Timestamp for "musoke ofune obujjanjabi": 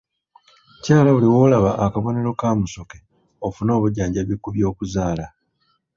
2.59-4.35